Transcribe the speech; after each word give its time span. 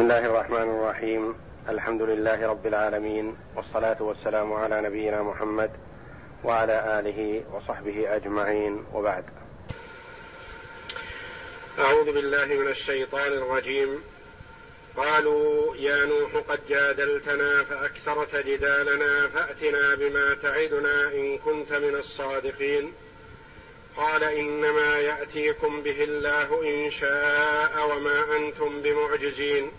بسم 0.00 0.10
الله 0.10 0.26
الرحمن 0.26 0.62
الرحيم 0.62 1.34
الحمد 1.68 2.02
لله 2.02 2.48
رب 2.48 2.66
العالمين 2.66 3.36
والصلاه 3.56 4.02
والسلام 4.02 4.52
على 4.52 4.80
نبينا 4.80 5.22
محمد 5.22 5.70
وعلى 6.44 7.00
اله 7.00 7.44
وصحبه 7.52 8.16
اجمعين 8.16 8.84
وبعد 8.94 9.24
اعوذ 11.78 12.12
بالله 12.12 12.44
من 12.44 12.68
الشيطان 12.68 13.32
الرجيم 13.32 14.02
قالوا 14.96 15.76
يا 15.76 16.04
نوح 16.04 16.36
قد 16.48 16.60
جادلتنا 16.68 17.64
فاكثرت 17.64 18.36
جدالنا 18.36 19.28
فاتنا 19.28 19.94
بما 19.94 20.34
تعدنا 20.34 21.12
ان 21.14 21.38
كنت 21.38 21.72
من 21.72 21.94
الصادقين 21.94 22.92
قال 23.96 24.24
انما 24.24 24.98
ياتيكم 24.98 25.80
به 25.80 26.04
الله 26.04 26.62
ان 26.62 26.90
شاء 26.90 27.96
وما 27.96 28.36
أنتم 28.36 28.82
بمعجزين 28.82 29.70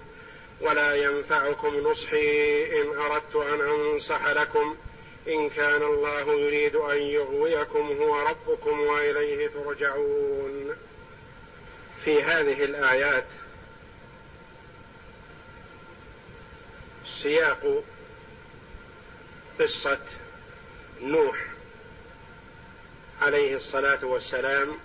ولا 0.62 0.96
ينفعكم 0.96 1.75
نصحي 1.75 2.82
إن 2.82 3.00
أردت 3.00 3.36
أن 3.36 3.61
أنصح 3.61 4.28
لكم. 4.28 4.75
إن 5.28 5.50
كان 5.50 5.82
الله 5.83 6.33
يريد 6.33 6.75
أن 6.75 7.02
يغويكم 7.02 7.97
هو 8.02 8.19
ربكم 8.19 8.79
وإليه 8.79 9.47
ترجعون. 9.47 10.75
في 12.05 12.24
هذه 12.24 12.64
الآيات 12.64 13.25
سياق 17.21 17.83
قصة 19.60 20.00
نوح 21.02 21.46
عليه 23.21 23.55
الصلاة 23.55 24.05
والسلام 24.05 24.78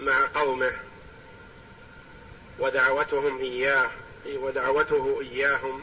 مع 0.00 0.26
قومه 0.34 0.72
ودعوتهم 2.58 3.38
إياه. 3.38 3.90
ودعوته 4.26 5.20
إياهم 5.20 5.82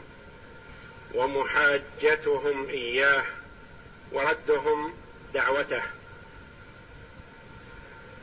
ومحاجتهم 1.14 2.68
إياه 2.68 3.24
وردهم 4.12 4.94
دعوته. 5.34 5.82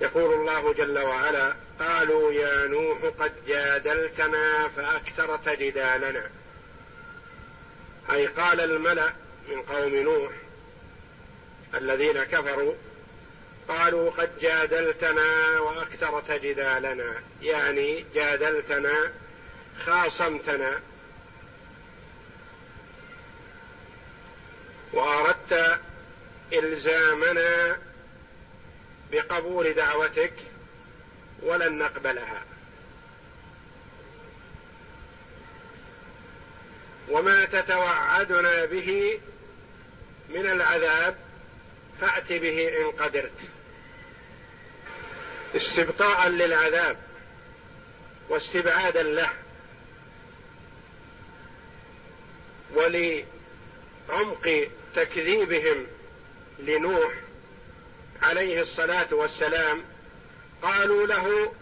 يقول 0.01 0.33
الله 0.33 0.73
جل 0.73 0.99
وعلا 0.99 1.53
قالوا 1.79 2.31
يا 2.31 2.67
نوح 2.67 2.97
قد 3.19 3.31
جادلتنا 3.47 4.67
فاكثرت 4.67 5.49
جدالنا 5.49 6.29
أي 8.11 8.27
قال 8.27 8.61
الملأ 8.61 9.13
من 9.49 9.61
قوم 9.61 9.95
نوح 9.95 10.31
الذين 11.75 12.23
كفروا 12.23 12.73
قالوا 13.67 14.11
قد 14.11 14.29
جادلتنا 14.41 15.59
واكثرت 15.59 16.31
جدالنا 16.31 17.13
يعني 17.41 18.05
جادلتنا 18.15 19.11
خاصمتنا 19.85 20.79
وأردت 24.93 25.79
إلزامنا 26.53 27.77
بقبول 29.11 29.73
دعوتك 29.73 30.33
ولن 31.41 31.77
نقبلها. 31.77 32.41
وما 37.09 37.45
تتوعدنا 37.45 38.65
به 38.65 39.19
من 40.29 40.47
العذاب 40.47 41.15
فأت 42.01 42.33
به 42.33 42.81
إن 42.81 42.91
قدرت. 42.91 43.39
استبطاء 45.55 46.27
للعذاب 46.27 46.97
واستبعادا 48.29 49.03
له. 49.03 49.29
ولعمق 52.77 54.67
تكذيبهم 54.95 55.87
لنوح 56.59 57.13
عليه 58.21 58.61
الصلاة 58.61 59.07
والسلام 59.11 59.83
قالوا 60.61 61.07
له 61.07 61.53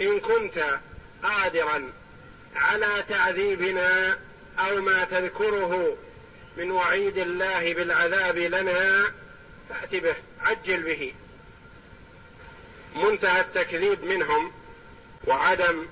إن 0.00 0.20
كنت 0.20 0.78
قادرا 1.22 1.92
على 2.56 3.04
تعذيبنا 3.08 4.18
أو 4.58 4.80
ما 4.80 5.04
تذكره 5.04 5.96
من 6.56 6.70
وعيد 6.70 7.18
الله 7.18 7.74
بالعذاب 7.74 8.38
لنا 8.38 9.12
فأت 9.68 9.94
به 9.94 10.14
عجل 10.40 10.82
به. 10.82 11.14
منتهى 12.94 13.40
التكذيب 13.40 14.04
منهم 14.04 14.52
وعدم 15.26 15.86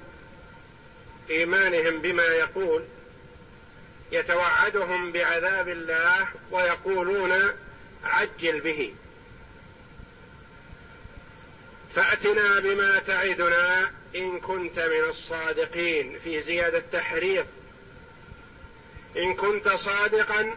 إيمانهم 1.30 1.98
بما 2.00 2.26
يقول 2.26 2.84
يتوعدهم 4.12 5.12
بعذاب 5.12 5.68
الله 5.68 6.28
ويقولون 6.50 7.32
عجل 8.04 8.60
به. 8.60 8.94
فأتنا 11.94 12.60
بما 12.60 12.98
تعدنا 12.98 13.90
إن 14.16 14.40
كنت 14.40 14.78
من 14.78 15.04
الصادقين. 15.08 16.18
في 16.24 16.42
زيادة 16.42 16.82
تحريض. 16.92 17.46
إن 19.16 19.34
كنت 19.34 19.68
صادقا 19.68 20.54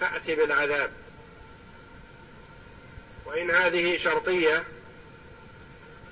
فأت 0.00 0.30
بالعذاب. 0.30 0.90
وإن 3.24 3.50
هذه 3.50 3.96
شرطية 3.96 4.64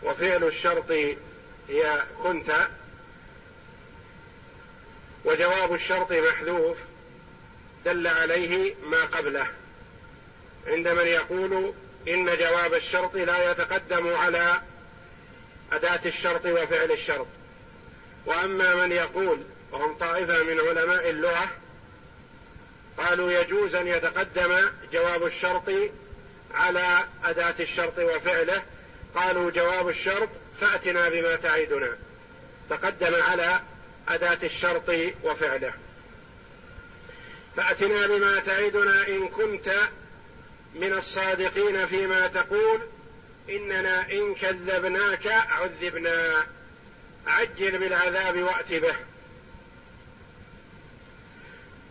وفعل 0.02 0.44
الشرط 0.44 0.90
هي 1.68 2.04
كنت 2.22 2.68
وجواب 5.28 5.74
الشرط 5.74 6.12
محذوف 6.12 6.76
دل 7.84 8.06
عليه 8.06 8.74
ما 8.84 9.04
قبله 9.04 9.46
عند 10.66 10.88
من 10.88 11.06
يقول 11.06 11.74
إن 12.08 12.36
جواب 12.36 12.74
الشرط 12.74 13.14
لا 13.16 13.50
يتقدم 13.50 14.14
على 14.14 14.60
أداة 15.72 16.00
الشرط 16.06 16.46
وفعل 16.46 16.92
الشرط. 16.92 17.26
وأما 18.26 18.74
من 18.74 18.92
يقول 18.92 19.42
وهم 19.72 19.94
طائفة 19.94 20.42
من 20.42 20.60
علماء 20.60 21.10
اللغة 21.10 21.48
قالوا 22.98 23.32
يجوز 23.32 23.74
أن 23.74 23.88
يتقدم 23.88 24.70
جواب 24.92 25.26
الشرط 25.26 25.70
على 26.54 27.04
أداة 27.24 27.54
الشرط 27.60 27.98
وفعله 27.98 28.62
قالوا 29.14 29.50
جواب 29.50 29.88
الشرط 29.88 30.28
فأتنا 30.60 31.08
بما 31.08 31.36
تعيدنا. 31.36 31.96
تقدم 32.70 33.14
على 33.22 33.60
أداة 34.08 34.38
الشرط 34.42 34.90
وفعله. 35.24 35.72
فأتنا 37.56 38.06
بما 38.06 38.40
تعدنا 38.40 39.08
إن 39.08 39.28
كنت 39.28 39.70
من 40.74 40.92
الصادقين 40.92 41.86
فيما 41.86 42.26
تقول 42.26 42.80
إننا 43.48 44.12
إن 44.12 44.34
كذبناك 44.34 45.26
عذبنا. 45.26 46.46
عجل 47.26 47.78
بالعذاب 47.78 48.42
وأت 48.42 48.72
به. 48.72 48.96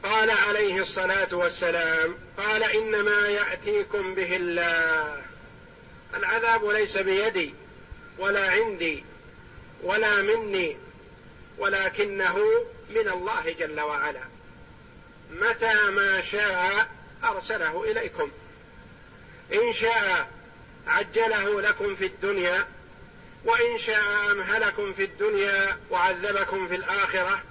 قال 0.04 0.30
عليه 0.30 0.82
الصلاة 0.82 1.36
والسلام 1.36 2.16
قال 2.38 2.64
إنما 2.64 3.28
يأتيكم 3.28 4.16
به 4.16 4.36
الله. 4.36 5.22
العذاب 6.16 6.66
ليس 6.66 6.98
بيدي 6.98 7.54
ولا 8.20 8.50
عندي 8.52 9.04
ولا 9.84 10.22
مني 10.22 10.78
ولكنه 11.58 12.38
من 12.90 13.10
الله 13.10 13.56
جل 13.60 13.80
وعلا. 13.80 14.24
متى 15.32 15.90
ما 15.90 16.22
شاء 16.22 16.90
أرسله 17.24 17.84
إليكم. 17.84 18.32
إن 19.54 19.74
شاء 19.74 20.30
عجله 20.88 21.62
لكم 21.62 21.96
في 21.96 22.06
الدنيا 22.06 22.66
وإن 23.46 23.78
شاء 23.78 24.32
أمهلكم 24.32 24.94
في 24.94 25.04
الدنيا 25.04 25.78
وعذبكم 25.90 26.68
في 26.68 26.76
الآخرة 26.76 27.42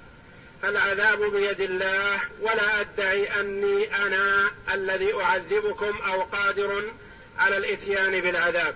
فالعذاب 0.63 1.33
بيد 1.33 1.61
الله 1.61 2.21
ولا 2.41 2.81
أدعي 2.81 3.41
أني 3.41 3.97
أنا 3.97 4.51
الذي 4.73 5.15
أعذبكم 5.15 5.99
أو 5.99 6.23
قادر 6.23 6.93
على 7.39 7.57
الإتيان 7.57 8.21
بالعذاب. 8.21 8.75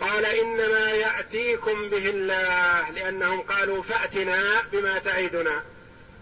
قال 0.00 0.24
إنما 0.24 0.90
يأتيكم 0.90 1.88
به 1.88 2.10
الله 2.10 2.90
لأنهم 2.90 3.40
قالوا 3.40 3.82
فأتنا 3.82 4.62
بما 4.72 4.98
تعيدنا 4.98 5.62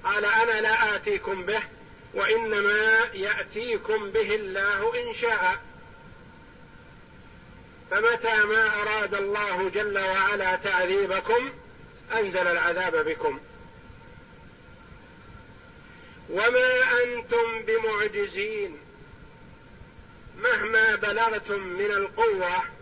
قال 0.05 0.25
أنا 0.25 0.61
لا 0.61 0.97
آتيكم 0.97 1.47
به 1.47 1.63
وإنما 2.15 3.09
يأتيكم 3.15 4.11
به 4.11 4.35
الله 4.35 5.03
إن 5.03 5.15
شاء. 5.15 5.59
فمتى 7.91 8.45
ما 8.45 8.71
أراد 8.83 9.15
الله 9.15 9.71
جل 9.75 9.99
وعلا 9.99 10.57
تعذيبكم 10.57 11.53
أنزل 12.15 12.47
العذاب 12.47 13.09
بكم. 13.09 13.41
وما 16.31 17.03
أنتم 17.05 17.63
بمعجزين. 17.67 18.79
مهما 20.39 20.97
بلغتم 20.97 21.63
من 21.63 21.91
القوة 21.91 22.76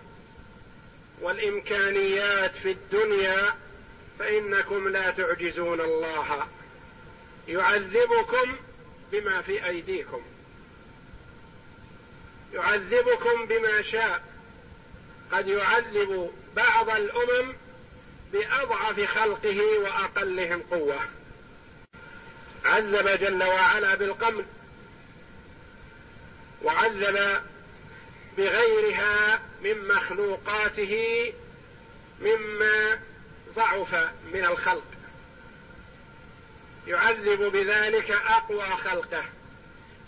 والإمكانيات 1.20 2.56
في 2.56 2.70
الدنيا 2.70 3.54
فإنكم 4.18 4.88
لا 4.88 5.10
تعجزون 5.10 5.80
الله. 5.80 6.46
يعذبكم 7.48 8.56
بما 9.12 9.42
في 9.42 9.66
أيديكم. 9.66 10.22
يعذبكم 12.54 13.46
بما 13.46 13.82
شاء. 13.82 14.22
قد 15.32 15.48
يعذب 15.48 16.30
بعض 16.56 16.90
الأمم 16.90 17.52
بأضعف 18.32 19.00
خلقه 19.00 19.78
وأقلهم 19.78 20.62
قوة. 20.70 21.00
عذب 22.64 23.08
جل 23.20 23.42
وعلا 23.42 23.94
بالقمل. 23.94 24.44
وعذب 26.62 27.42
بغيرها 28.38 29.40
من 29.62 29.88
مخلوقاته 29.88 31.32
مما 32.20 33.00
ضعف 33.56 33.94
من 34.32 34.44
الخلق. 34.44 34.84
يعذب 36.86 37.52
بذلك 37.52 38.10
أقوى 38.10 38.66
خلقه 38.66 39.24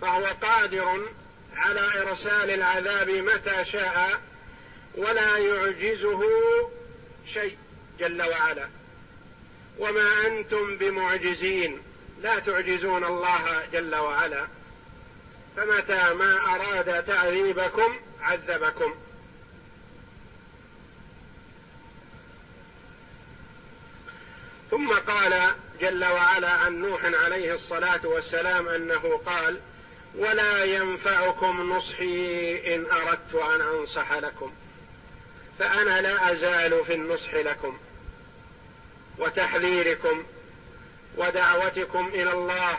فهو 0.00 0.24
قادر 0.42 1.08
على 1.56 2.02
إرسال 2.02 2.50
العذاب 2.50 3.10
متى 3.10 3.64
شاء 3.64 4.20
ولا 4.94 5.38
يعجزه 5.38 6.22
شيء 7.26 7.56
جل 8.00 8.22
وعلا. 8.22 8.68
وما 9.78 10.26
أنتم 10.26 10.76
بمعجزين 10.76 11.82
لا 12.22 12.38
تعجزون 12.38 13.04
الله 13.04 13.66
جل 13.72 13.94
وعلا. 13.94 14.46
فمتى 15.56 16.14
ما 16.14 16.38
أراد 16.54 17.04
تعذيبكم 17.04 17.96
عذبكم. 18.26 18.94
ثم 24.70 24.92
قال 24.92 25.54
جل 25.80 26.04
وعلا 26.04 26.50
عن 26.50 26.80
نوح 26.80 27.04
عليه 27.04 27.54
الصلاة 27.54 28.00
والسلام 28.04 28.68
أنه 28.68 29.20
قال 29.26 29.60
ولا 30.14 30.64
ينفعكم 30.64 31.72
نصحي 31.72 32.74
إن 32.74 32.86
أردت 32.92 33.34
أن 33.34 33.60
أنصح 33.60 34.12
لكم 34.12 34.52
فأنا 35.58 36.00
لا 36.00 36.32
أزال 36.32 36.84
في 36.84 36.94
النصح 36.94 37.34
لكم 37.34 37.78
وتحذيركم 39.18 40.24
ودعوتكم 41.16 42.06
إلى 42.06 42.32
الله 42.32 42.78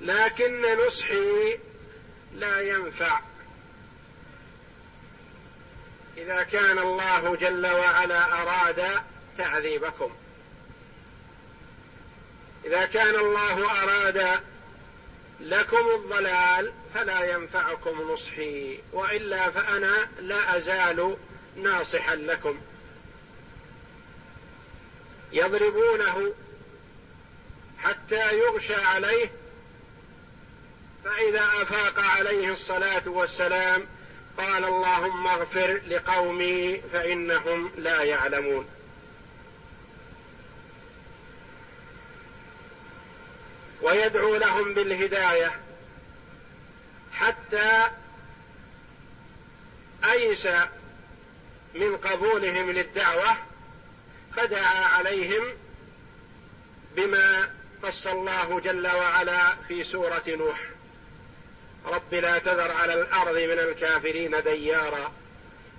لكن 0.00 0.62
نصحي 0.86 1.58
لا 2.34 2.60
ينفع 2.60 3.20
إذا 6.16 6.42
كان 6.42 6.78
الله 6.78 7.36
جل 7.36 7.66
وعلا 7.66 8.42
أراد 8.42 9.02
تعذيبكم. 9.38 10.10
إذا 12.64 12.86
كان 12.86 13.14
الله 13.14 13.82
أراد 13.82 14.40
لكم 15.40 15.90
الضلال 15.94 16.72
فلا 16.94 17.24
ينفعكم 17.24 18.12
نصحي 18.12 18.80
وإلا 18.92 19.50
فأنا 19.50 20.08
لا 20.20 20.56
أزال 20.56 21.16
ناصحا 21.56 22.14
لكم. 22.14 22.60
يضربونه 25.32 26.34
حتى 27.78 28.38
يغشى 28.38 28.74
عليه 28.74 29.30
فإذا 31.04 31.44
أفاق 31.62 31.98
عليه 31.98 32.52
الصلاة 32.52 33.02
والسلام 33.06 33.86
قال 34.38 34.64
اللهم 34.64 35.26
اغفر 35.26 35.80
لقومي 35.86 36.82
فإنهم 36.92 37.70
لا 37.76 38.02
يعلمون. 38.02 38.68
ويدعو 43.82 44.36
لهم 44.36 44.74
بالهداية 44.74 45.60
حتى 47.12 47.90
أيس 50.04 50.48
من 51.74 51.96
قبولهم 51.96 52.70
للدعوة 52.70 53.36
فدعا 54.36 54.84
عليهم 54.84 55.44
بما 56.96 57.50
قص 57.82 58.06
الله 58.06 58.60
جل 58.60 58.86
وعلا 58.86 59.56
في 59.68 59.84
سورة 59.84 60.22
نوح. 60.26 60.71
رب 61.86 62.14
لا 62.14 62.38
تذر 62.38 62.70
على 62.70 62.94
الأرض 62.94 63.36
من 63.36 63.58
الكافرين 63.58 64.42
ديارا. 64.42 65.12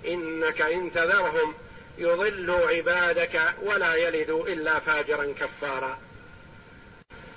إنك 0.06 0.60
إن 0.60 0.92
تذرهم 0.92 1.54
يضلوا 1.98 2.68
عبادك 2.68 3.54
ولا 3.62 3.94
يلدوا 3.94 4.48
إلا 4.48 4.78
فاجرا 4.78 5.34
كفارا. 5.40 5.98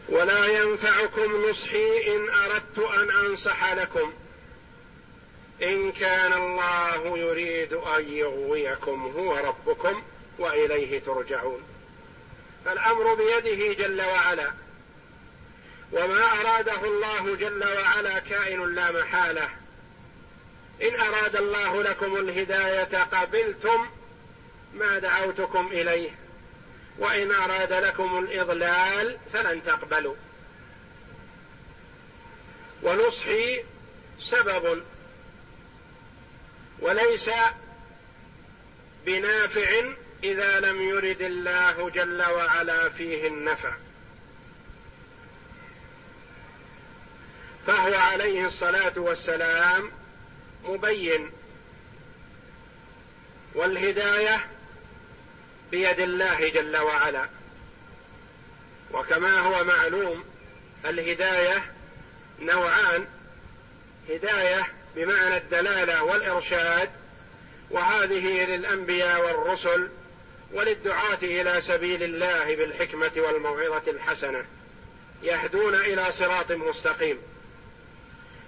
ولا 0.10 0.46
ينفعكم 0.46 1.50
نصحي 1.50 2.16
إن 2.16 2.30
أردت 2.30 2.80
أن 2.80 3.10
أنصح 3.10 3.74
لكم. 3.74 4.14
إن 5.64 5.92
كان 5.92 6.34
الله 6.34 7.18
يريد 7.18 7.74
أن 7.74 8.14
يغويكم 8.14 9.14
هو 9.18 9.38
ربكم 9.38 10.04
وإليه 10.40 11.00
ترجعون. 11.00 11.64
فالأمر 12.66 13.14
بيده 13.14 13.74
جل 13.74 14.02
وعلا. 14.02 14.52
وما 15.92 16.24
أراده 16.24 16.86
الله 16.86 17.36
جل 17.36 17.64
وعلا 17.64 18.20
كائن 18.20 18.76
لا 18.76 18.92
محالة. 18.92 19.50
إن 20.82 21.00
أراد 21.00 21.36
الله 21.36 21.84
لكم 21.84 22.18
الهداية 22.18 23.04
قبلتم 23.04 23.90
ما 24.74 25.00
دعوتكم 25.00 25.68
إليه. 25.68 26.10
وإن 26.98 27.32
أراد 27.32 27.74
لكم 27.74 28.20
الإضلال 28.20 29.18
فلن 29.34 29.64
تقبلوا. 29.64 30.16
ونصحي 32.84 33.64
سبب 34.22 34.84
وليس 36.80 37.30
بنافع 39.06 39.84
إذا 40.24 40.60
لم 40.60 40.82
يرد 40.82 41.22
الله 41.22 41.90
جل 41.90 42.22
وعلا 42.22 42.90
فيه 42.90 43.28
النفع. 43.28 43.74
فهو 47.68 47.94
عليه 47.96 48.48
الصلاة 48.48 48.94
والسلام 48.98 49.92
مبين 50.64 51.32
والهداية 53.56 54.46
بيد 55.72 56.00
الله 56.00 56.50
جل 56.50 56.78
وعلا. 56.78 57.30
وكما 58.94 59.40
هو 59.40 59.64
معلوم 59.64 60.24
الهداية 60.86 61.72
نوعان 62.40 63.08
هداية 64.10 64.68
بمعنى 64.96 65.38
الدلالة 65.38 66.04
والإرشاد 66.04 66.90
وهذه 67.72 68.46
للأنبياء 68.46 69.26
والرسل 69.26 69.90
وللدعاة 70.54 71.20
إلى 71.24 71.62
سبيل 71.62 72.04
الله 72.04 72.56
بالحكمة 72.56 73.12
والموعظة 73.16 73.92
الحسنة 73.92 74.46
يهدون 75.24 75.76
إلى 75.76 76.12
صراط 76.12 76.52
مستقيم. 76.52 77.18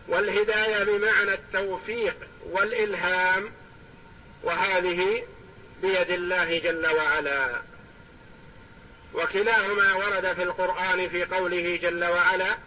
والهداية 0.08 0.84
بمعنى 0.84 1.34
التوفيق 1.34 2.16
والإلهام 2.52 3.52
وهذه 4.44 5.24
بيد 5.82 6.12
الله 6.12 6.60
جل 6.60 6.88
وعلا. 6.88 7.62
وكلاهما 9.14 9.94
ورد 9.94 10.34
في 10.34 10.44
القرآن 10.44 11.10
في 11.10 11.24
قوله 11.24 11.80
جل 11.82 12.04
وعلا 12.06 12.58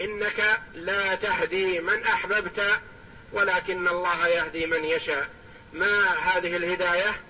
إنك 0.00 0.60
لا 0.74 1.14
تهدي 1.14 1.80
من 1.80 2.04
أحببت 2.04 2.80
ولكن 3.32 3.88
الله 3.88 4.28
يهدي 4.28 4.66
من 4.66 4.84
يشاء. 4.84 5.28
ما 5.72 6.18
هذه 6.18 6.56
الهداية 6.56 7.20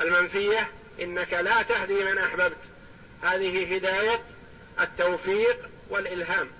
المنفية؟ 0.00 0.70
إنك 1.00 1.32
لا 1.32 1.62
تهدي 1.62 2.04
من 2.04 2.18
أحببت. 2.18 2.58
هذه 3.22 3.76
هداية 3.76 4.20
التوفيق 4.80 5.56
والإلهام. 5.90 6.50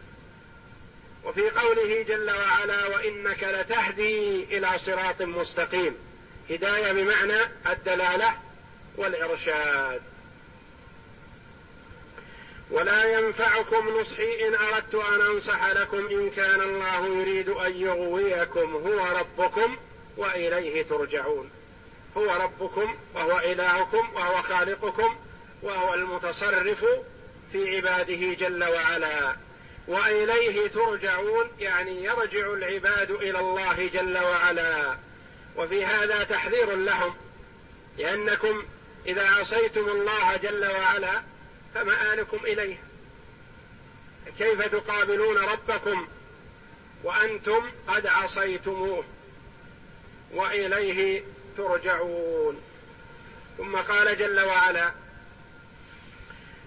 وفي 1.24 1.50
قوله 1.50 2.02
جل 2.02 2.30
وعلا 2.30 2.86
وإنك 2.86 3.44
لتهدي 3.44 4.44
إلى 4.44 4.68
صراط 4.78 5.22
مستقيم. 5.22 5.96
هداية 6.50 6.92
بمعنى 6.92 7.50
الدلالة 7.66 8.34
والإرشاد. 8.96 10.02
ولا 12.70 13.18
ينفعكم 13.18 13.88
نصحي 14.00 14.48
إن 14.48 14.54
أردت 14.54 14.94
أن 14.94 15.20
أنصح 15.20 15.66
لكم 15.66 16.06
إن 16.06 16.30
كان 16.30 16.60
الله 16.60 17.06
يريد 17.06 17.48
أن 17.48 17.76
يغويكم 17.76 18.72
هو 18.72 19.18
ربكم 19.18 19.76
وإليه 20.16 20.82
ترجعون. 20.82 21.50
هو 22.16 22.36
ربكم 22.42 22.94
وهو 23.14 23.38
إلهكم 23.38 24.14
وهو 24.14 24.42
خالقكم 24.42 25.16
وهو 25.62 25.94
المتصرف 25.94 26.84
في 27.52 27.76
عباده 27.76 28.34
جل 28.34 28.64
وعلا. 28.64 29.36
وإليه 29.88 30.68
ترجعون 30.68 31.50
يعني 31.58 32.04
يرجع 32.04 32.52
العباد 32.52 33.10
إلى 33.10 33.38
الله 33.40 33.86
جل 33.88 34.18
وعلا. 34.18 34.96
وفي 35.56 35.84
هذا 35.84 36.24
تحذير 36.24 36.74
لهم 36.76 37.16
لأنكم 37.98 38.62
إذا 39.06 39.30
عصيتم 39.30 39.88
الله 39.88 40.36
جل 40.36 40.66
وعلا 40.66 41.22
فمآلكم 41.74 42.36
إليه. 42.36 42.76
كيف 44.38 44.62
تقابلون 44.62 45.36
ربكم 45.38 46.08
وأنتم 47.04 47.70
قد 47.88 48.06
عصيتموه؟ 48.06 49.04
وإليه 50.32 51.24
ترجعون. 51.56 52.62
ثم 53.58 53.76
قال 53.76 54.18
جل 54.18 54.40
وعلا 54.40 54.92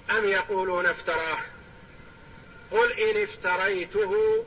أم 0.09 0.25
يقولون 0.25 0.85
افتراه؟ 0.85 1.37
قل 2.71 2.91
إن 2.91 3.23
افتريته 3.23 4.45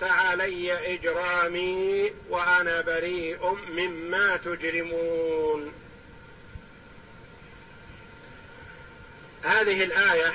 فعلي 0.00 0.94
إجرامي 0.94 2.12
وأنا 2.28 2.80
بريء 2.80 3.56
مما 3.70 4.36
تجرمون. 4.36 5.72
هذه 9.42 9.84
الآية 9.84 10.34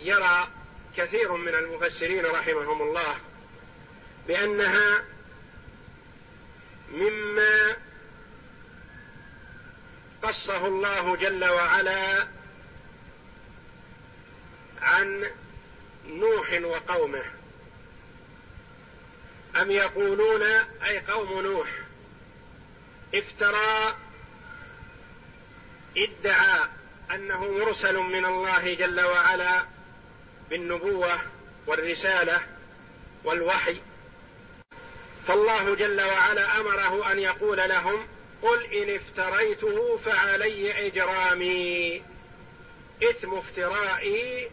يرى 0.00 0.48
كثير 0.96 1.32
من 1.32 1.54
المفسرين 1.54 2.26
رحمهم 2.26 2.82
الله 2.82 3.16
بأنها 4.28 5.04
مما 6.92 7.76
قصه 10.22 10.66
الله 10.66 11.16
جل 11.16 11.44
وعلا 11.44 12.26
عن 14.82 15.30
نوح 16.08 16.60
وقومه. 16.62 17.24
أم 19.56 19.70
يقولون 19.70 20.42
أي 20.86 20.98
قوم 20.98 21.40
نوح 21.40 21.68
افترى 23.14 23.96
ادعى 25.96 26.60
أنه 27.14 27.50
مرسل 27.50 27.96
من 27.96 28.24
الله 28.24 28.74
جل 28.74 29.00
وعلا 29.00 29.64
بالنبوة 30.50 31.20
والرسالة 31.66 32.40
والوحي. 33.24 33.80
فالله 35.26 35.74
جل 35.74 36.00
وعلا 36.00 36.60
أمره 36.60 37.12
أن 37.12 37.18
يقول 37.18 37.56
لهم 37.56 38.06
قل 38.42 38.64
إن 38.64 38.94
افتريته 38.94 39.96
فعلي 39.96 40.86
إجرامي 40.86 42.02
إثم 43.02 43.34
افترائي 43.34 44.50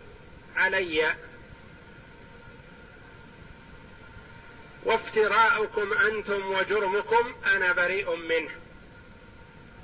علي. 0.55 1.15
وافتراؤكم 4.85 5.93
أنتم 5.93 6.51
وجرمكم 6.51 7.35
أنا 7.55 7.71
بريء 7.71 8.15
منه. 8.15 8.49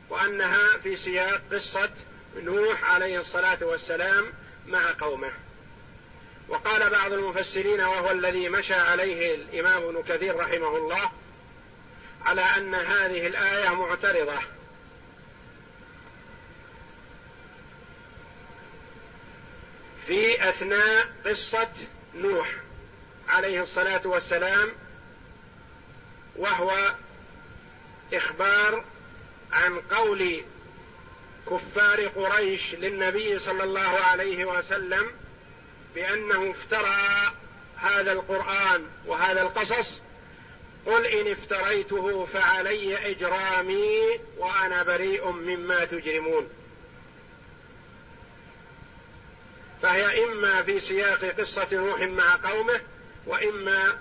وأنها 0.09 0.77
في 0.83 0.95
سياق 0.95 1.41
قصة 1.51 1.89
نوح 2.35 2.83
عليه 2.83 3.19
الصلاة 3.19 3.57
والسلام 3.61 4.33
مع 4.67 4.81
قومه. 4.99 5.31
وقال 6.47 6.89
بعض 6.89 7.13
المفسرين 7.13 7.81
وهو 7.81 8.11
الذي 8.11 8.49
مشى 8.49 8.73
عليه 8.73 9.35
الإمام 9.35 9.83
ابن 9.83 10.03
كثير 10.07 10.35
رحمه 10.35 10.77
الله 10.77 11.11
على 12.25 12.41
أن 12.41 12.75
هذه 12.75 13.27
الآية 13.27 13.75
معترضة. 13.75 14.39
في 20.07 20.49
أثناء 20.49 21.07
قصة 21.25 21.69
نوح 22.15 22.55
عليه 23.27 23.61
الصلاة 23.61 24.01
والسلام 24.05 24.69
وهو 26.39 26.95
إخبار 28.13 28.83
عن 29.51 29.79
قول 29.79 30.43
كفار 31.49 32.07
قريش 32.07 32.75
للنبي 32.75 33.39
صلى 33.39 33.63
الله 33.63 33.89
عليه 33.89 34.45
وسلم 34.45 35.11
بأنه 35.95 36.51
افترى 36.51 37.33
هذا 37.77 38.11
القرآن 38.11 38.85
وهذا 39.05 39.41
القصص 39.41 40.01
قل 40.85 41.05
إن 41.05 41.31
افتريته 41.31 42.25
فعلي 42.25 43.11
إجرامي 43.11 44.19
وأنا 44.37 44.83
بريء 44.83 45.31
مما 45.31 45.85
تجرمون. 45.85 46.49
فهي 49.81 50.23
إما 50.23 50.63
في 50.63 50.79
سياق 50.79 51.25
قصة 51.25 51.67
نوح 51.71 52.01
مع 52.01 52.35
قومه 52.35 52.81
وإما 53.25 53.97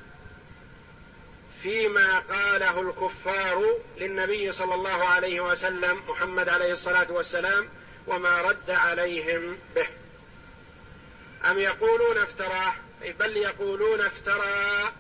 فيما 1.63 2.19
قاله 2.19 2.81
الكفار 2.81 3.79
للنبي 3.97 4.53
صلى 4.53 4.75
الله 4.75 5.05
عليه 5.05 5.41
وسلم 5.41 6.03
محمد 6.09 6.49
عليه 6.49 6.73
الصلاة 6.73 7.13
والسلام 7.13 7.69
وما 8.07 8.43
رد 8.43 8.71
عليهم 8.71 9.59
به. 9.75 9.87
أم 11.51 11.59
يقولون 11.59 12.19
افتراه 12.19 12.73
بل 13.19 13.37
يقولون 13.37 14.01
افترى. 14.01 14.93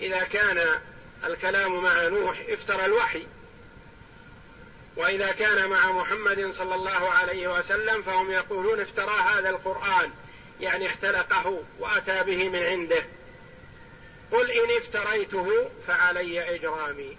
إذا 0.00 0.24
كان 0.24 0.80
الكلام 1.24 1.82
مع 1.82 2.08
نوح 2.08 2.42
افترى 2.48 2.84
الوحي. 2.84 3.26
وإذا 4.96 5.32
كان 5.32 5.70
مع 5.70 5.92
محمد 5.92 6.50
صلى 6.52 6.74
الله 6.74 7.10
عليه 7.10 7.58
وسلم 7.58 8.02
فهم 8.02 8.30
يقولون 8.30 8.80
افترى 8.80 9.14
هذا 9.34 9.50
القرآن 9.50 10.10
يعني 10.60 10.86
اختلقه 10.86 11.62
وأتى 11.78 12.22
به 12.22 12.48
من 12.48 12.62
عنده. 12.62 13.04
قل 14.32 14.50
إن 14.50 14.76
افتريته 14.76 15.70
فعلي 15.86 16.54
إجرامي. 16.54 17.16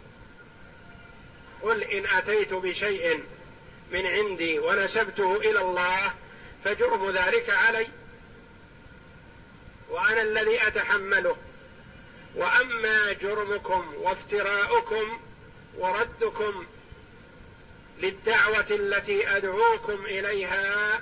قل 1.62 1.84
إن 1.84 2.06
أتيت 2.08 2.54
بشيء 2.54 3.24
من 3.92 4.06
عندي 4.06 4.60
ونسبته 4.60 5.36
إلى 5.36 5.62
الله 5.62 6.14
فجرم 6.64 7.10
ذلك 7.10 7.50
علي. 7.50 7.88
وأنا 9.90 10.22
الذي 10.22 10.68
أتحمله. 10.68 11.38
وأما 12.36 13.14
جرمكم 13.14 13.94
وافتراؤكم 13.98 15.20
وردكم 15.78 16.66
للدعوة 18.00 18.68
التي 18.72 19.38
أدعوكم 19.38 20.06
إليها 20.06 21.02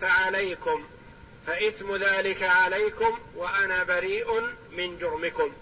فعليكم. 0.00 0.86
فإثم 1.46 1.96
ذلك 1.96 2.42
عليكم 2.42 3.18
وأنا 3.36 3.84
بريء 3.84 4.40
من 4.72 4.98
جرمكم. 4.98 5.52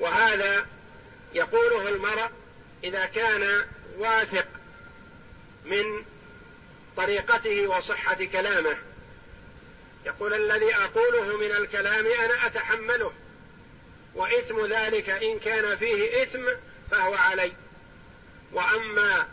وهذا 0.00 0.66
يقوله 1.34 1.88
المرء 1.88 2.30
إذا 2.84 3.06
كان 3.06 3.66
واثق 3.98 4.46
من 5.64 6.04
طريقته 6.96 7.66
وصحة 7.66 8.24
كلامه. 8.24 8.76
يقول 10.06 10.34
الذي 10.34 10.74
أقوله 10.74 11.36
من 11.36 11.52
الكلام 11.52 12.06
أنا 12.06 12.46
أتحمله 12.46 13.12
وإثم 14.14 14.66
ذلك 14.66 15.10
إن 15.10 15.38
كان 15.38 15.76
فيه 15.76 16.22
إثم 16.22 16.48
فهو 16.90 17.14
علي. 17.14 17.52
وأما 18.52 19.28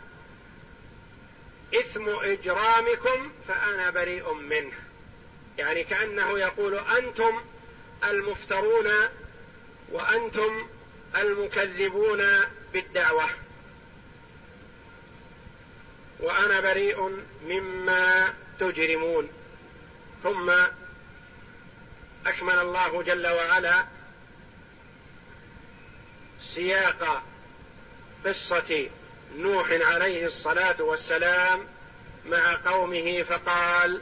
إثم 1.74 2.08
إجرامكم 2.08 3.32
فأنا 3.48 3.90
بريء 3.90 4.32
منه. 4.32 4.72
يعني 5.58 5.84
كأنه 5.84 6.38
يقول 6.38 6.74
أنتم 6.74 7.40
المفترون 8.04 8.88
وأنتم 9.88 10.68
المكذبون 11.16 12.24
بالدعوة. 12.72 13.28
وأنا 16.20 16.60
بريء 16.60 17.24
مما 17.46 18.34
تجرمون. 18.60 19.28
ثم 20.22 20.52
أكمل 22.26 22.58
الله 22.58 23.02
جل 23.02 23.26
وعلا 23.26 23.84
سياق 26.40 27.22
قصة 28.26 28.88
نوح 29.36 29.72
عليه 29.72 30.26
الصلاة 30.26 30.82
والسلام 30.82 31.66
مع 32.26 32.56
قومه 32.66 33.22
فقال 33.22 34.00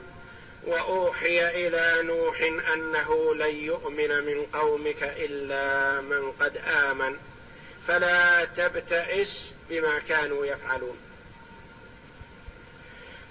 وأوحي 0.64 1.66
إلى 1.66 2.02
نوح 2.02 2.40
أنه 2.72 3.34
لن 3.34 3.56
يؤمن 3.56 4.24
من 4.24 4.46
قومك 4.52 5.02
إلا 5.02 6.00
من 6.00 6.32
قد 6.32 6.56
آمن 6.56 7.16
فلا 7.88 8.44
تبتئس 8.44 9.54
بما 9.70 9.98
كانوا 9.98 10.46
يفعلون. 10.46 10.96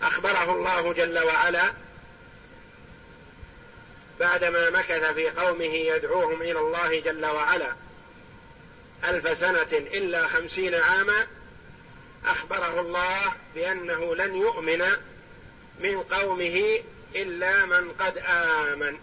أخبره 0.02 0.52
الله 0.52 0.94
جل 0.94 1.20
وعلا 1.20 1.74
بعدما 4.20 4.70
مكث 4.70 5.14
في 5.14 5.30
قومه 5.30 5.74
يدعوهم 5.74 6.42
إلى 6.42 6.60
الله 6.60 7.00
جل 7.00 7.26
وعلا 7.26 7.76
ألف 9.04 9.38
سنة 9.38 9.68
إلا 9.74 10.28
خمسين 10.28 10.76
عاما 10.76 11.28
أخبره 12.26 12.82
الله 12.82 13.34
بأنه 13.56 14.16
لن 14.16 14.36
يؤمن 14.36 14.84
من 15.80 16.04
قومه 16.04 16.80
إلا 17.16 17.66
من 17.66 17.92
قد 17.92 18.18
آمن. 18.18 18.98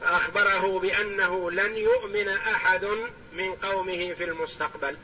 فأخبره 0.00 0.78
بأنه 0.78 1.50
لن 1.50 1.76
يؤمن 1.76 2.28
أحد 2.28 2.84
من 3.32 3.54
قومه 3.54 4.12
في 4.12 4.24
المستقبل. 4.24 4.96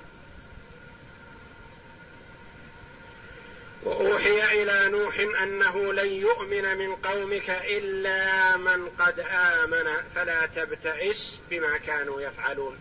وأوحي 3.82 4.62
إلى 4.62 4.88
نوح 4.88 5.40
أنه 5.42 5.92
لن 5.92 6.10
يؤمن 6.10 6.76
من 6.78 6.96
قومك 6.96 7.50
إلا 7.50 8.56
من 8.56 8.88
قد 8.88 9.20
آمن. 9.30 9.96
فلا 10.14 10.46
تبتئس 10.46 11.40
بما 11.50 11.78
كانوا 11.78 12.20
يفعلون. 12.20 12.78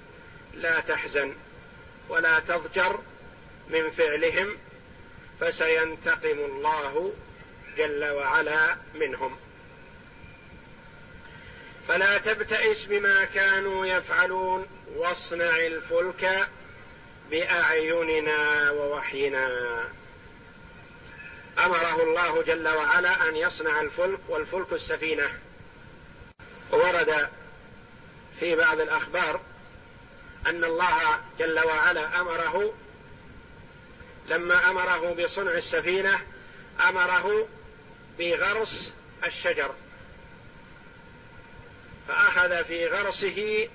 لا 0.53 0.79
تحزن. 0.79 1.33
ولا 2.09 2.39
تضجر 2.39 2.99
من 3.69 3.89
فعلهم 3.89 4.57
فسينتقم 5.39 6.39
الله 6.39 7.13
جل 7.77 8.05
وعلا 8.05 8.77
منهم. 8.95 9.37
فلا 11.87 12.17
تبتئس 12.17 12.85
بما 12.85 13.25
كانوا 13.25 13.85
يفعلون 13.85 14.67
واصنع 14.95 15.57
الفلك 15.57 16.47
بأعيننا 17.31 18.71
ووحينا. 18.71 19.47
أمره 21.65 22.03
الله 22.03 22.43
جل 22.43 22.67
وعلا 22.67 23.29
أن 23.29 23.35
يصنع 23.35 23.81
الفلك 23.81 24.19
والفلك 24.27 24.73
السفينة. 24.73 25.39
ورد 26.71 27.29
في 28.39 28.55
بعض 28.55 28.79
الأخبار 28.79 29.41
أن 30.47 30.63
الله 30.63 31.19
جل 31.39 31.59
وعلا 31.59 32.21
أمره 32.21 32.73
لما 34.27 34.69
أمره 34.69 35.13
بصنع 35.13 35.51
السفينة 35.51 36.19
أمره 36.89 37.47
بغرس 38.19 38.93
الشجر. 39.25 39.75
فأخذ 42.07 42.63
في 42.63 42.87
غرسه 42.87 43.69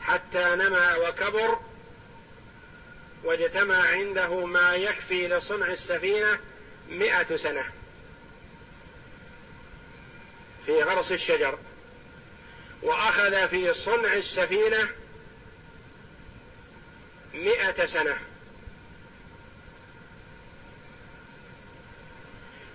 حتى 0.00 0.44
نما 0.56 0.96
وكبر 0.96 1.58
واجتمع 3.24 3.86
عنده 3.86 4.46
ما 4.46 4.74
يكفي 4.74 5.28
لصنع 5.28 5.66
السفينة 5.66 6.38
مئة 6.88 7.36
سنة 7.36 7.64
في 10.66 10.82
غرس 10.82 11.12
الشجر. 11.12 11.58
وأخذ 12.82 13.48
في 13.48 13.74
صنع 13.74 14.14
السفينة 14.14 14.88
مئة 17.34 17.86
سنة. 17.86 18.16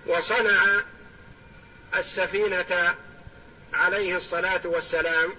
وصنع 0.06 0.82
السفينة 1.96 2.94
عليه 3.74 4.16
الصلاة 4.16 4.60
والسلام 4.64 5.32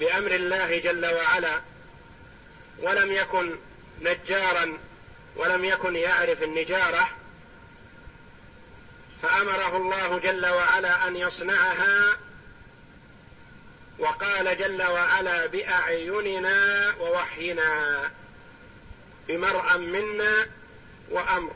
بأمر 0.00 0.30
الله 0.30 0.78
جل 0.78 1.06
وعلا 1.06 1.60
ولم 2.78 3.12
يكن 3.12 3.56
نجارا 4.00 4.78
ولم 5.36 5.64
يكن 5.64 5.96
يعرف 5.96 6.42
النجارة 6.42 7.08
فأمره 9.22 9.76
الله 9.76 10.18
جل 10.18 10.46
وعلا 10.46 11.08
أن 11.08 11.16
يصنعها 11.16 12.18
وقال 13.98 14.58
جل 14.58 14.82
وعلا 14.82 15.46
بأعيننا 15.46 16.94
ووحينا 17.00 18.10
بمرأى 19.28 19.78
منا 19.78 20.46
وأمر. 21.10 21.52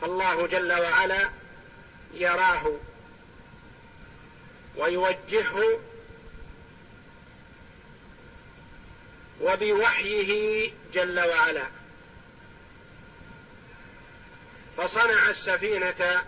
فالله 0.00 0.46
جل 0.46 0.72
وعلا 0.72 1.30
يراه 2.14 2.72
ويوجهه 4.76 5.80
وبوحيه 9.40 10.70
جل 10.94 11.20
وعلا. 11.20 11.66
فصنع 14.76 15.30
السفينة 15.30 16.22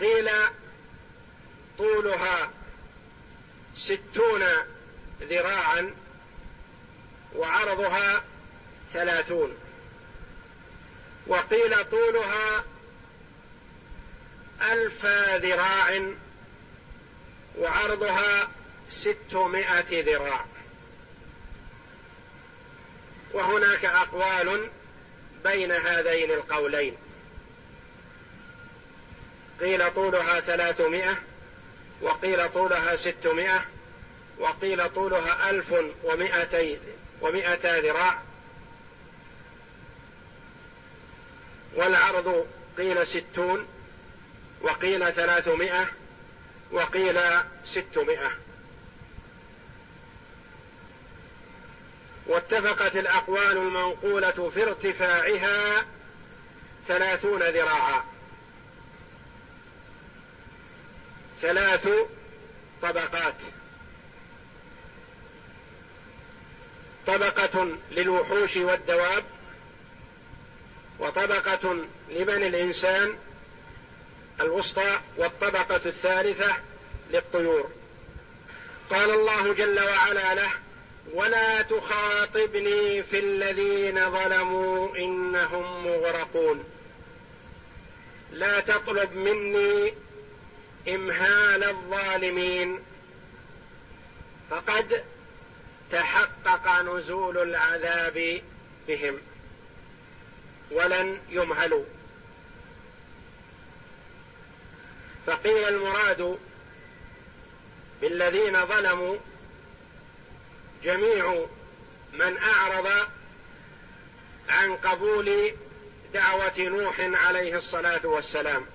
قيل 0.00 0.30
طولها 1.78 2.50
ستون 3.80 4.42
ذراعا 5.22 5.94
وعرضها 7.36 8.24
ثلاثون. 8.92 9.56
وقيل 11.26 11.84
طولها 11.84 12.64
ألف 14.62 15.06
ذراع 15.44 16.12
وعرضها 17.58 18.50
ستمائة 18.90 20.02
ذراع. 20.04 20.44
وهناك 23.32 23.84
أقوال 23.84 24.70
بين 25.44 25.72
هذين 25.72 26.30
القولين. 26.30 26.96
قيل 29.60 29.94
طولها 29.94 30.40
ثلاثمائة 30.40 31.29
وقيل 32.00 32.48
طولها 32.48 32.96
ستمائة 32.96 33.64
وقيل 34.38 34.90
طولها 34.90 35.50
ألف 35.50 35.74
ومائتي 36.04 36.78
ومائتا 37.20 37.80
ذراع. 37.80 38.18
والعرض 41.74 42.46
قيل 42.78 43.06
ستون 43.06 43.66
وقيل 44.62 45.12
ثلاثمائة 45.12 45.86
وقيل 46.72 47.18
ستمائة. 47.66 48.30
واتفقت 52.26 52.96
الأقوال 52.96 53.56
المنقولة 53.56 54.50
في 54.54 54.62
ارتفاعها 54.62 55.84
ثلاثون 56.88 57.42
ذراعا. 57.42 58.04
ثلاث 61.42 61.88
طبقات. 62.82 63.34
طبقة 67.06 67.68
للوحوش 67.90 68.56
والدواب 68.56 69.24
وطبقة 70.98 71.76
لبني 72.10 72.46
الإنسان 72.46 73.14
الوسطى 74.40 75.00
والطبقة 75.16 75.80
الثالثة 75.86 76.56
للطيور. 77.10 77.70
قال 78.90 79.10
الله 79.10 79.52
جل 79.54 79.80
وعلا 79.80 80.34
له 80.34 80.50
ولا 81.14 81.62
تخاطبني 81.62 83.02
في 83.02 83.18
الذين 83.18 84.10
ظلموا 84.10 84.96
إنهم 84.96 85.86
مغرقون. 85.86 86.64
لا 88.32 88.60
تطلب 88.60 89.16
مني 89.16 89.94
إمهال 90.88 91.64
الظالمين 91.64 92.78
فقد 94.50 95.04
تحقق 95.92 96.82
نزول 96.82 97.38
العذاب 97.38 98.42
بهم 98.88 99.18
ولن 100.70 101.18
يمهلوا. 101.28 101.84
فقيل 105.26 105.68
المراد 105.68 106.38
بالذين 108.00 108.66
ظلموا 108.66 109.16
جميع 110.84 111.46
من 112.12 112.38
أعرض 112.38 112.88
عن 114.48 114.76
قبول 114.76 115.52
دعوة 116.14 116.58
نوح 116.58 117.00
عليه 117.00 117.56
الصلاة 117.56 118.06
والسلام. 118.06 118.66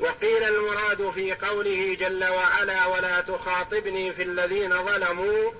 وقيل 0.00 0.44
المراد 0.44 1.10
في 1.10 1.34
قوله 1.34 1.96
جل 2.00 2.24
وعلا 2.24 2.86
ولا 2.86 3.20
تخاطبني 3.20 4.12
في 4.12 4.22
الذين 4.22 4.84
ظلموا 4.84 5.52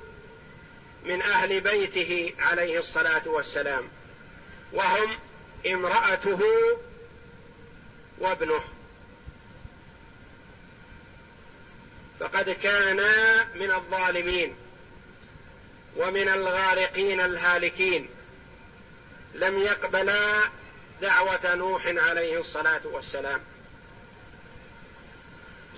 من 1.05 1.23
أهل 1.23 1.61
بيته 1.61 2.35
عليه 2.39 2.79
الصلاة 2.79 3.23
والسلام 3.27 3.89
وهم 4.73 5.19
امرأته 5.67 6.41
وابنه. 8.19 8.61
فقد 12.21 12.51
كانا 12.51 13.45
من 13.55 13.71
الظالمين 13.71 14.55
ومن 15.97 16.29
الغارقين 16.29 17.21
الهالكين. 17.21 18.09
لم 19.35 19.59
يقبلا 19.59 20.49
دعوة 21.03 21.55
نوح 21.55 21.87
عليه 21.87 22.41
الصلاة 22.41 22.81
والسلام. 22.85 23.41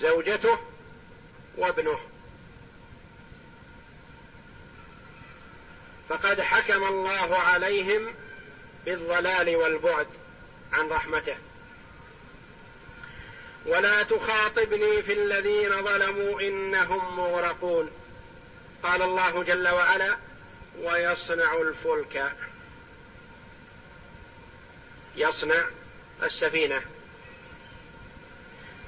زوجته 0.01 0.59
وابنه. 1.57 2.01
فقد 6.09 6.41
حكم 6.41 6.85
الله 6.85 7.39
عليهم 7.39 8.15
بالضلال 8.85 9.57
والبعد 9.57 10.07
عن 10.73 10.89
رحمته. 10.89 11.37
ولا 13.67 14.03
تخاطبني 14.03 15.03
في 15.03 15.13
الذين 15.13 15.71
ظلموا 15.71 16.41
إنهم 16.41 17.17
مغرقون. 17.17 17.91
قال 18.83 19.03
الله 19.03 19.43
جل 19.43 19.69
وعلا 19.69 20.17
ويصنع 20.83 21.55
الفلك. 21.55 22.33
يصنع 25.17 25.65
السفينة. 26.23 26.83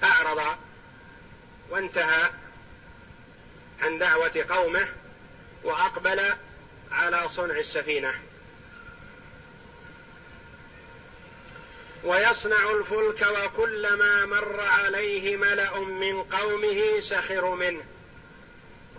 أعرض 0.05 0.57
وانتهى 1.73 2.31
عن 3.83 3.99
دعوة 3.99 4.45
قومه 4.51 4.89
وأقبل 5.65 6.21
على 6.91 7.29
صنع 7.29 7.59
السفينة. 7.59 8.15
ويصنع 12.05 12.71
الفلك 12.71 13.27
وكلما 13.29 14.27
مر 14.27 14.61
عليه 14.61 15.37
ملأ 15.37 15.81
من 15.81 16.23
قومه 16.23 17.01
سخروا 17.01 17.57
منه. 17.57 17.85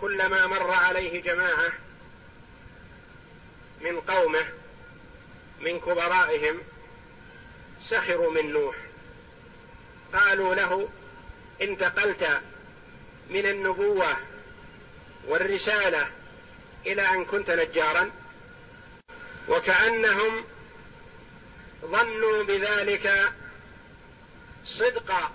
كلما 0.00 0.46
مر 0.46 0.70
عليه 0.70 1.22
جماعة 1.22 1.72
من 3.80 4.00
قومه 4.00 4.44
من 5.60 5.80
كبرائهم 5.80 6.60
سخروا 7.84 8.30
من 8.30 8.52
نوح. 8.52 8.76
قالوا 10.12 10.54
له 10.54 10.88
انتقلت 11.62 12.40
من 13.30 13.46
النبوة 13.46 14.16
والرسالة 15.26 16.10
إلى 16.86 17.02
أن 17.02 17.24
كنت 17.24 17.50
نجارا 17.50 18.10
وكأنهم 19.48 20.44
ظنوا 21.84 22.42
بذلك 22.42 23.32
صدق 24.66 25.30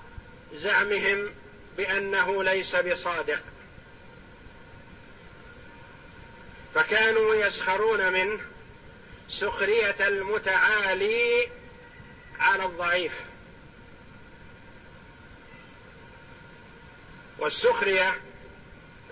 زعمهم 0.53 1.29
بأنه 1.77 2.43
ليس 2.43 2.75
بصادق. 2.75 3.43
فكانوا 6.75 7.35
يسخرون 7.35 8.13
منه 8.13 8.39
سخرية 9.29 10.07
المتعالي 10.07 11.49
على 12.39 12.65
الضعيف. 12.65 13.13
والسخرية 17.39 18.17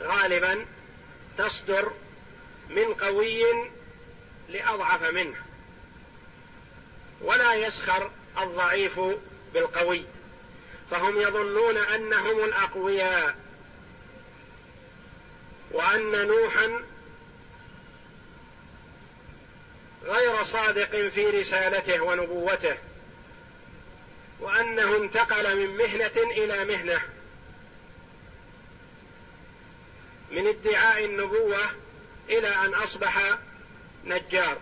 غالبا 0.01 0.65
تصدر 1.37 1.91
من 2.69 2.93
قوي 2.93 3.43
لأضعف 4.49 5.03
منه 5.03 5.35
ولا 7.21 7.53
يسخر 7.53 8.11
الضعيف 8.41 8.99
بالقوي 9.53 10.03
فهم 10.91 11.21
يظنون 11.21 11.77
أنهم 11.77 12.43
الأقوياء 12.43 13.35
وأن 15.71 16.27
نوحا 16.27 16.83
غير 20.05 20.43
صادق 20.43 21.07
في 21.07 21.25
رسالته 21.25 22.01
ونبوته 22.01 22.77
وأنه 24.39 24.97
انتقل 24.97 25.57
من 25.57 25.77
مهنة 25.77 26.31
إلى 26.31 26.65
مهنة. 26.65 27.01
من 30.31 30.47
ادعاء 30.47 31.05
النبوة 31.05 31.65
إلى 32.29 32.47
أن 32.47 32.73
أصبح 32.73 33.37
نجار. 34.05 34.57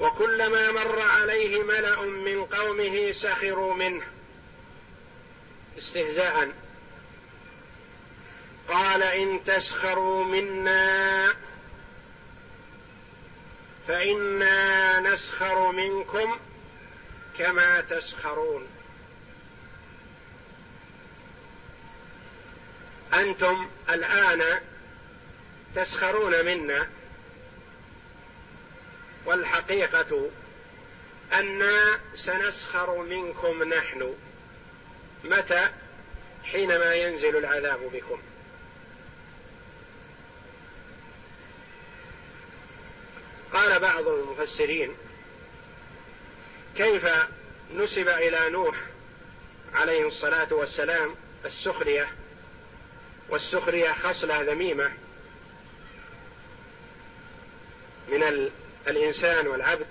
وكلما 0.00 0.70
مر 0.72 1.00
عليه 1.00 1.62
ملأ 1.62 2.00
من 2.00 2.44
قومه 2.44 3.12
سخروا 3.12 3.74
منه 3.74 4.04
استهزاء. 5.78 6.52
قال 8.68 9.02
إن 9.02 9.44
تسخروا 9.44 10.24
منا 10.24 11.34
فإنا 13.88 15.00
نسخر 15.00 15.72
منكم 15.72 16.38
كما 17.38 17.80
تسخرون. 17.80 18.66
أنتم 23.14 23.68
الآن 23.90 24.60
تسخرون 25.74 26.44
منا 26.44 26.88
والحقيقة 29.26 30.30
أنا 31.32 32.00
سنسخر 32.14 33.02
منكم 33.02 33.62
نحن. 33.62 34.14
متى؟ 35.24 35.68
حينما 36.44 36.94
ينزل 36.94 37.36
العذاب 37.36 37.90
بكم. 37.92 38.20
قال 43.52 43.80
بعض 43.80 44.08
المفسرين 44.08 44.94
كيف 46.76 47.06
نسب 47.74 48.08
إلى 48.08 48.50
نوح 48.50 48.76
عليه 49.74 50.06
الصلاة 50.08 50.54
والسلام 50.54 51.14
السخرية؟ 51.44 52.08
والسخرية 53.28 53.92
خصلة 53.92 54.40
ذميمة 54.40 54.92
من 58.08 58.50
الإنسان 58.88 59.46
والعبد. 59.46 59.86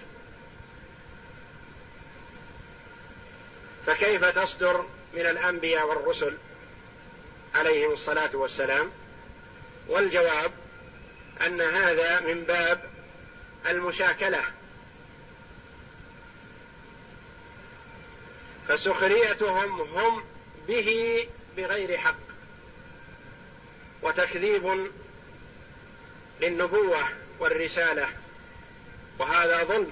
فكيف 3.86 4.26
تصدر 4.26 4.86
من 5.14 5.26
الأنبياء 5.26 5.88
والرسل 5.88 6.38
عليهم 7.56 7.92
الصلاة 7.92 8.36
والسلام؟ 8.36 8.92
والجواب 9.88 10.52
أن 11.46 11.62
هذا 11.62 12.20
من 12.20 12.44
باب 12.44 12.90
المشاكلة. 13.68 14.42
فسخريتهم 18.68 19.82
هم 19.82 20.24
به 20.68 21.28
بغير 21.58 21.98
حق. 21.98 22.35
وتكذيب 24.02 24.92
للنبوة 26.42 27.10
والرسالة 27.40 28.08
وهذا 29.20 29.64
ظلم 29.64 29.92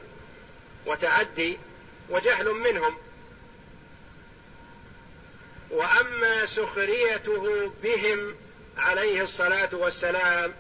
وتعدي 0.86 1.58
وجهل 2.10 2.50
منهم. 2.54 2.98
وأما 5.70 6.46
سخريته 6.46 7.72
بهم 7.84 8.36
عليه 8.78 9.22
الصلاة 9.22 9.70
والسلام 9.72 10.54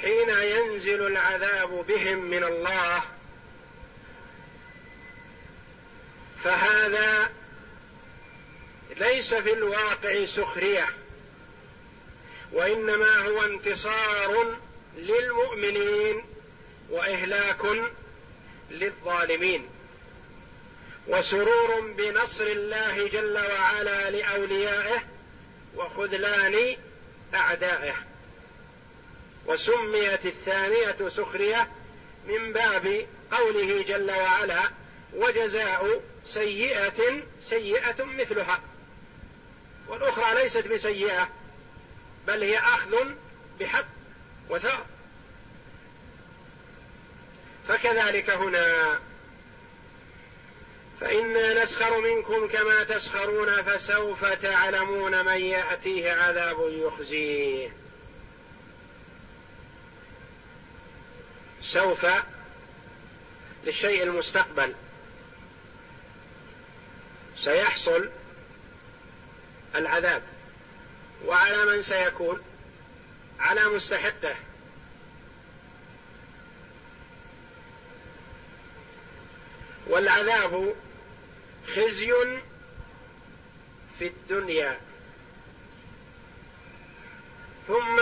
حين 0.00 0.28
ينزل 0.28 1.06
العذاب 1.06 1.84
بهم 1.88 2.18
من 2.18 2.44
الله 2.44 3.02
فهذا 6.44 7.30
ليس 8.96 9.34
في 9.34 9.52
الواقع 9.52 10.24
سخرية. 10.24 11.01
وإنما 12.52 13.26
هو 13.26 13.42
انتصار 13.42 14.56
للمؤمنين 14.96 16.24
وإهلاك 16.90 17.90
للظالمين 18.70 19.68
وسرور 21.08 21.80
بنصر 21.80 22.44
الله 22.44 23.08
جل 23.08 23.38
وعلا 23.38 24.10
لأوليائه 24.10 25.02
وخذلان 25.76 26.76
أعدائه. 27.34 27.94
وسميت 29.46 30.26
الثانية 30.26 31.08
سخرية 31.08 31.70
من 32.26 32.52
باب 32.52 33.06
قوله 33.32 33.84
جل 33.88 34.10
وعلا 34.10 34.70
وجزاء 35.14 36.02
سيئة 36.26 37.22
سيئة 37.42 38.04
مثلها. 38.04 38.60
والأخرى 39.88 40.42
ليست 40.42 40.66
بسيئة 40.66 41.28
بل 42.26 42.42
هي 42.42 42.58
أخذ 42.58 43.14
بحق 43.60 43.86
وثار. 44.50 44.84
فكذلك 47.68 48.30
هنا. 48.30 48.98
فإنا 51.00 51.64
نسخر 51.64 52.00
منكم 52.00 52.48
كما 52.48 52.84
تسخرون 52.84 53.62
فسوف 53.62 54.24
تعلمون 54.24 55.24
من 55.24 55.40
يأتيه 55.40 56.12
عذاب 56.12 56.56
يخزيه. 56.60 57.72
سوف 61.62 62.06
للشيء 63.64 64.02
المستقبل. 64.02 64.74
سيحصل 67.36 68.10
العذاب. 69.74 70.22
وعلى 71.26 71.64
من 71.64 71.82
سيكون؟ 71.82 72.42
على 73.40 73.64
مستحقه. 73.64 74.36
والعذاب 79.86 80.74
خزي 81.66 82.12
في 83.98 84.06
الدنيا. 84.06 84.80
ثم 87.68 88.00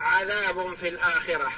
عذاب 0.00 0.74
في 0.74 0.88
الآخرة. 0.88 1.52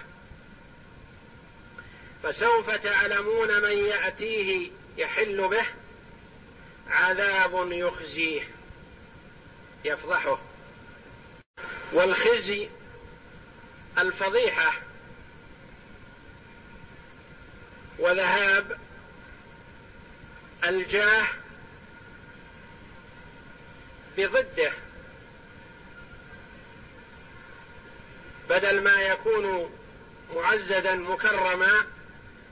فسوف 2.22 2.70
تعلمون 2.70 3.62
من 3.62 3.78
يأتيه 3.78 4.70
يحل 4.96 5.48
به. 5.48 5.66
عذاب 6.90 7.72
يخزيه 7.72 8.42
يفضحه. 9.84 10.51
والخزي 11.92 12.68
الفضيحة 13.98 14.72
وذهاب 17.98 18.78
الجاه 20.64 21.26
بضده 24.16 24.72
بدل 28.50 28.82
ما 28.82 29.02
يكون 29.02 29.70
معززا 30.34 30.94
مكرما 30.94 31.86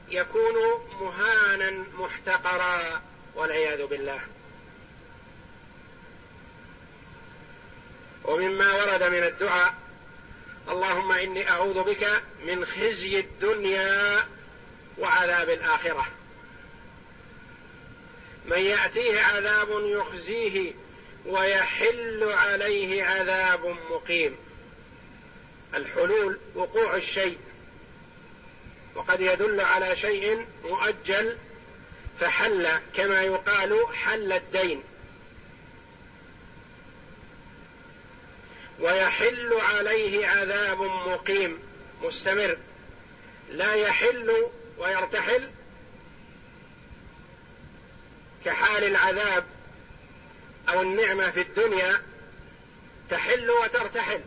يكون 0.09 0.55
مهانا 1.01 1.85
محتقرا 1.95 3.03
والعياذ 3.35 3.87
بالله. 3.87 4.21
ومما 8.31 8.75
ورد 8.75 9.03
من 9.03 9.23
الدعاء 9.23 9.75
اللهم 10.69 11.13
إني 11.13 11.51
أعوذ 11.51 11.83
بك 11.83 12.23
من 12.45 12.65
خزي 12.65 13.21
الدنيا 13.21 14.27
وعذاب 14.99 15.51
الآخرة. 15.51 16.07
من 18.47 18.59
يأتيه 18.59 19.21
عذاب 19.21 19.69
يخزيه 19.71 20.73
ويحل 21.27 22.25
عليه 22.33 23.05
عذاب 23.05 23.77
مقيم. 23.91 24.37
الحلول 25.75 26.39
وقوع 26.55 26.97
الشيء. 26.97 27.39
وقد 28.95 29.21
يدل 29.21 29.61
على 29.61 29.97
شيء 29.97 30.47
مؤجل 30.65 31.37
فحل 32.21 32.69
كما 32.95 33.23
يقال 33.23 33.87
حل 33.95 34.33
الدين. 34.33 34.83
ويحل 38.81 39.53
عليه 39.55 40.27
عذاب 40.27 40.81
مقيم 40.83 41.59
مستمر. 42.03 42.57
لا 43.51 43.75
يحل 43.75 44.47
ويرتحل 44.79 45.51
كحال 48.45 48.85
العذاب 48.85 49.45
أو 50.69 50.83
النعمة 50.83 51.31
في 51.31 51.41
الدنيا 51.41 52.03
تحل 53.11 53.51
وترتحل. 53.51 54.21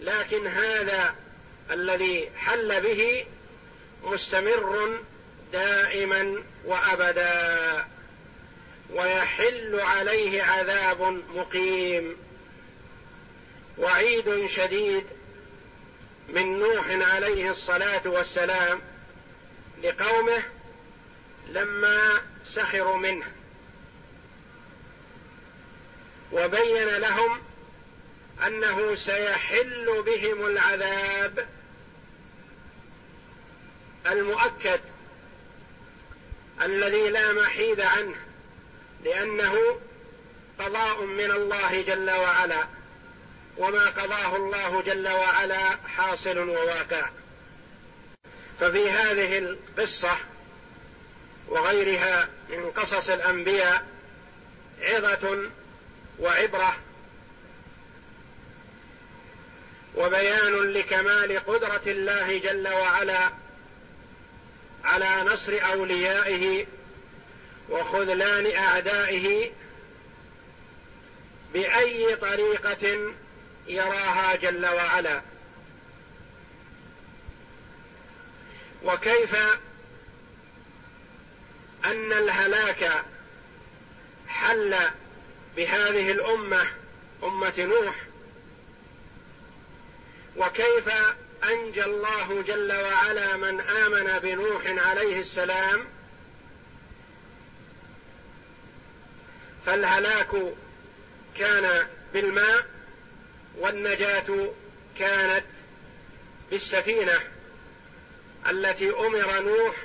لكن 0.00 0.46
هذا 0.46 1.14
الذي 1.70 2.30
حل 2.36 2.80
به 2.80 3.26
مستمر 4.04 4.98
دائما 5.52 6.42
وابدا. 6.64 7.86
ويحل 8.90 9.80
عليه 9.80 10.42
عذاب 10.42 11.22
مقيم. 11.34 12.25
وعيد 13.78 14.46
شديد 14.46 15.04
من 16.28 16.58
نوح 16.58 16.86
عليه 16.90 17.50
الصلاة 17.50 18.02
والسلام 18.04 18.80
لقومه 19.82 20.42
لما 21.48 22.22
سخروا 22.46 22.96
منه. 22.96 23.26
وبين 26.32 26.88
لهم 26.96 27.40
أنه 28.46 28.94
سيحل 28.94 30.02
بهم 30.06 30.46
العذاب 30.46 31.48
المؤكد 34.06 34.80
الذي 36.62 37.08
لا 37.10 37.32
محيد 37.32 37.80
عنه 37.80 38.16
لأنه 39.04 39.80
قضاء 40.58 41.04
من 41.04 41.30
الله 41.30 41.82
جل 41.82 42.10
وعلا. 42.10 42.66
وما 43.56 43.86
قضاه 43.86 44.36
الله 44.36 44.82
جل 44.82 45.08
وعلا 45.08 45.76
حاصل 45.96 46.38
وواقع. 46.38 47.10
ففي 48.60 48.90
هذه 48.90 49.38
القصة 49.38 50.16
وغيرها 51.48 52.28
من 52.48 52.70
قصص 52.70 53.10
الأنبياء 53.10 53.86
عظة 54.82 55.50
وعبرة 56.18 56.76
وبيان 59.94 60.72
لكمال 60.72 61.38
قدرة 61.46 61.82
الله 61.86 62.38
جل 62.38 62.68
وعلا 62.68 63.30
على 64.84 65.30
نصر 65.32 65.58
أوليائه 65.72 66.66
وخذلان 67.68 68.56
أعدائه 68.56 69.50
بأي 71.52 72.16
طريقة 72.16 73.12
يراها 73.66 74.36
جل 74.36 74.66
وعلا. 74.66 75.22
وكيف 78.84 79.36
أن 81.84 82.12
الهلاك 82.12 83.04
حل 84.28 84.76
بهذه 85.56 86.10
الأمة 86.10 86.66
أمة 87.22 87.54
نوح؟ 87.58 87.94
وكيف 90.36 90.88
أنجى 91.44 91.84
الله 91.84 92.42
جل 92.42 92.72
وعلا 92.72 93.36
من 93.36 93.60
آمن 93.60 94.18
بنوح 94.18 94.62
عليه 94.66 95.20
السلام؟ 95.20 95.84
فالهلاك 99.66 100.30
كان 101.38 101.86
بالماء 102.12 102.75
والنجاة 103.58 104.52
كانت 104.98 105.44
بالسفينة 106.50 107.20
التي 108.50 108.90
أمر 108.90 109.40
نوح 109.40 109.76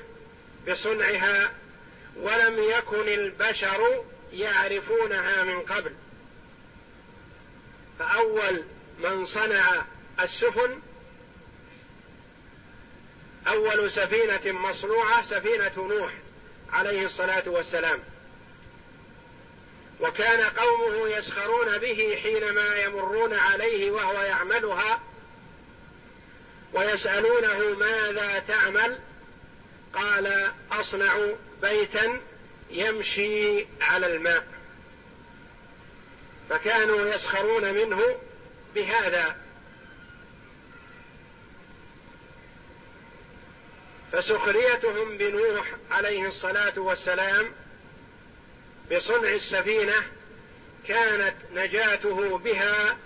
بصنعها 0.67 1.51
ولم 2.15 2.59
يكن 2.59 3.07
البشر 3.07 4.03
يعرفونها 4.33 5.43
من 5.43 5.59
قبل. 5.59 5.93
فأول 7.99 8.63
من 8.99 9.25
صنع 9.25 9.85
السفن 10.19 10.79
أول 13.47 13.91
سفينة 13.91 14.59
مصنوعة 14.59 15.23
سفينة 15.23 15.71
نوح 15.77 16.13
عليه 16.73 17.05
الصلاة 17.05 17.43
والسلام. 17.45 17.99
وكان 20.01 20.43
قومه 20.43 21.07
يسخرون 21.07 21.77
به 21.77 22.19
حينما 22.23 22.75
يمرون 22.75 23.33
عليه 23.33 23.91
وهو 23.91 24.21
يعملها 24.21 24.99
ويسألونه 26.73 27.75
ماذا 27.79 28.39
تعمل؟ 28.47 28.99
قال 29.93 30.51
أصنع 30.71 31.27
بيتا 31.61 32.21
يمشي 32.69 33.65
على 33.81 34.05
الماء. 34.05 34.47
فكانوا 36.49 37.07
يسخرون 37.15 37.73
منه 37.73 38.01
بهذا. 38.75 39.35
فسخريتهم 44.11 45.17
بنوح 45.17 45.67
عليه 45.91 46.27
الصلاة 46.27 46.79
والسلام 46.79 47.51
بصنع 48.91 49.29
السفينة 49.29 50.03
كانت 50.87 51.35
نجاته 51.53 52.37
بها 52.37 52.97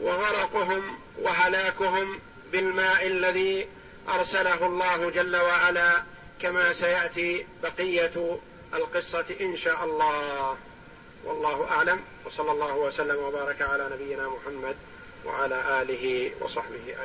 وغرقهم 0.00 0.98
وهلاكهم 1.18 2.20
بالماء 2.52 3.06
الذي 3.06 3.68
أرسله 4.08 4.66
الله 4.66 5.10
جل 5.10 5.36
وعلا 5.36 6.02
كما 6.42 6.72
سيأتي 6.72 7.46
بقية 7.62 8.38
القصة 8.74 9.24
إن 9.40 9.56
شاء 9.56 9.84
الله. 9.84 10.56
والله 11.24 11.70
أعلم. 11.70 12.00
وصلى 12.24 12.50
الله 12.50 12.74
وسلم 12.74 13.16
وبارك 13.16 13.62
على 13.62 13.88
نبينا 13.92 14.28
محمد 14.28 14.76
وعلى 15.24 15.82
آله 15.82 16.30
وصحبه 16.40 16.80
أجمعين. 16.88 16.98